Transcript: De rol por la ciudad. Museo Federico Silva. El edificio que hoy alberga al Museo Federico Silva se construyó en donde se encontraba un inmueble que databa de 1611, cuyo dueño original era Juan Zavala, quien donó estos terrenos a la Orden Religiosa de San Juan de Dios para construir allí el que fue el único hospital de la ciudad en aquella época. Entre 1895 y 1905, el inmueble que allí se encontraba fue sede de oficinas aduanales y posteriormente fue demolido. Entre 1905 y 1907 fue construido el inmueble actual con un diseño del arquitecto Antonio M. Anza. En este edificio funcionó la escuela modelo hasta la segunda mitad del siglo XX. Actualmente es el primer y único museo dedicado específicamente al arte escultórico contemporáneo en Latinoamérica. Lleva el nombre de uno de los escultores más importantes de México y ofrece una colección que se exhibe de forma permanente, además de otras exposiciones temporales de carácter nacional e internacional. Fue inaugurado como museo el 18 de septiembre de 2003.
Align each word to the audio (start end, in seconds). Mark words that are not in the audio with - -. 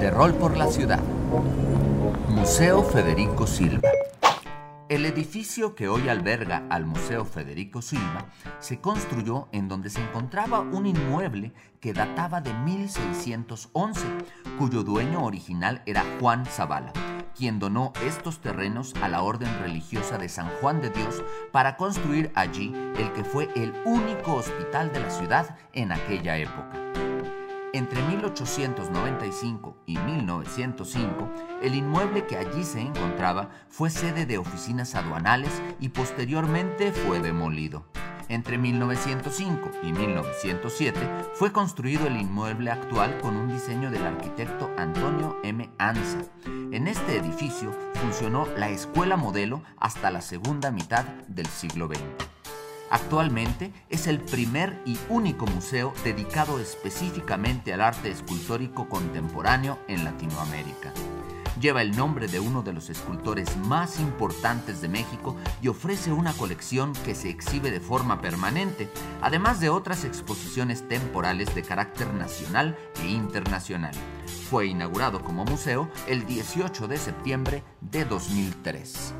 De 0.00 0.10
rol 0.10 0.34
por 0.34 0.54
la 0.58 0.66
ciudad. 0.66 1.00
Museo 2.28 2.82
Federico 2.82 3.46
Silva. 3.46 3.88
El 4.90 5.06
edificio 5.06 5.74
que 5.74 5.88
hoy 5.88 6.10
alberga 6.10 6.66
al 6.68 6.84
Museo 6.84 7.24
Federico 7.24 7.80
Silva 7.80 8.26
se 8.58 8.82
construyó 8.82 9.48
en 9.50 9.66
donde 9.66 9.88
se 9.88 10.02
encontraba 10.02 10.60
un 10.60 10.84
inmueble 10.84 11.54
que 11.80 11.94
databa 11.94 12.42
de 12.42 12.52
1611, 12.52 14.06
cuyo 14.58 14.82
dueño 14.82 15.24
original 15.24 15.80
era 15.86 16.04
Juan 16.20 16.44
Zavala, 16.44 16.92
quien 17.36 17.58
donó 17.58 17.92
estos 18.04 18.40
terrenos 18.40 18.94
a 19.02 19.08
la 19.08 19.22
Orden 19.22 19.58
Religiosa 19.60 20.18
de 20.18 20.28
San 20.28 20.48
Juan 20.60 20.80
de 20.80 20.90
Dios 20.90 21.22
para 21.52 21.76
construir 21.76 22.30
allí 22.34 22.72
el 22.98 23.12
que 23.12 23.24
fue 23.24 23.48
el 23.54 23.74
único 23.84 24.34
hospital 24.34 24.92
de 24.92 25.00
la 25.00 25.10
ciudad 25.10 25.56
en 25.72 25.92
aquella 25.92 26.36
época. 26.38 26.84
Entre 27.74 28.00
1895 28.02 29.76
y 29.84 29.98
1905, 29.98 31.28
el 31.60 31.74
inmueble 31.74 32.24
que 32.24 32.36
allí 32.36 32.62
se 32.62 32.80
encontraba 32.80 33.50
fue 33.68 33.90
sede 33.90 34.26
de 34.26 34.38
oficinas 34.38 34.94
aduanales 34.94 35.50
y 35.80 35.88
posteriormente 35.88 36.92
fue 36.92 37.18
demolido. 37.18 37.84
Entre 38.28 38.58
1905 38.58 39.70
y 39.82 39.92
1907 39.92 41.00
fue 41.34 41.52
construido 41.52 42.06
el 42.06 42.16
inmueble 42.16 42.70
actual 42.70 43.18
con 43.20 43.36
un 43.36 43.48
diseño 43.48 43.90
del 43.90 44.06
arquitecto 44.06 44.70
Antonio 44.78 45.36
M. 45.42 45.68
Anza. 45.78 46.20
En 46.74 46.88
este 46.88 47.16
edificio 47.16 47.70
funcionó 48.02 48.48
la 48.56 48.68
escuela 48.68 49.16
modelo 49.16 49.62
hasta 49.78 50.10
la 50.10 50.20
segunda 50.20 50.72
mitad 50.72 51.04
del 51.28 51.46
siglo 51.46 51.86
XX. 51.86 52.00
Actualmente 52.90 53.72
es 53.90 54.08
el 54.08 54.18
primer 54.18 54.82
y 54.84 54.98
único 55.08 55.46
museo 55.46 55.94
dedicado 56.02 56.58
específicamente 56.58 57.72
al 57.72 57.80
arte 57.80 58.10
escultórico 58.10 58.88
contemporáneo 58.88 59.78
en 59.86 60.02
Latinoamérica. 60.02 60.92
Lleva 61.60 61.80
el 61.80 61.96
nombre 61.96 62.26
de 62.26 62.40
uno 62.40 62.62
de 62.62 62.72
los 62.72 62.90
escultores 62.90 63.56
más 63.56 64.00
importantes 64.00 64.80
de 64.80 64.88
México 64.88 65.36
y 65.62 65.68
ofrece 65.68 66.10
una 66.10 66.32
colección 66.32 66.92
que 67.04 67.14
se 67.14 67.30
exhibe 67.30 67.70
de 67.70 67.78
forma 67.78 68.20
permanente, 68.20 68.88
además 69.22 69.60
de 69.60 69.68
otras 69.68 70.04
exposiciones 70.04 70.88
temporales 70.88 71.54
de 71.54 71.62
carácter 71.62 72.12
nacional 72.14 72.76
e 73.00 73.06
internacional. 73.06 73.94
Fue 74.50 74.66
inaugurado 74.66 75.22
como 75.22 75.44
museo 75.44 75.88
el 76.06 76.26
18 76.26 76.86
de 76.86 76.98
septiembre 76.98 77.62
de 77.80 78.04
2003. 78.04 79.14